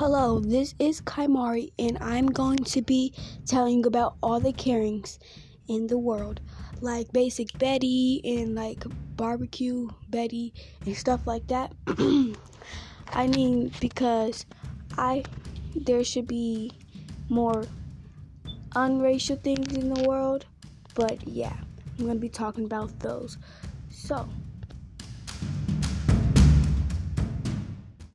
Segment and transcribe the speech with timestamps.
[0.00, 3.12] Hello, this is Kaimari, and I'm going to be
[3.44, 5.18] telling you about all the Karens
[5.68, 6.40] in the world,
[6.80, 8.82] like Basic Betty and like
[9.14, 10.54] Barbecue Betty
[10.86, 11.74] and stuff like that.
[13.12, 14.46] I mean, because
[14.96, 15.22] I
[15.76, 16.72] there should be
[17.28, 17.66] more
[18.74, 20.46] unracial things in the world,
[20.94, 21.58] but yeah,
[21.98, 23.36] I'm gonna be talking about those.
[23.90, 24.26] So.